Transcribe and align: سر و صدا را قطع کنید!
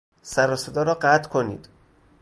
سر 0.21 0.51
و 0.51 0.55
صدا 0.55 0.83
را 0.83 0.93
قطع 1.01 1.29
کنید! 1.29 1.69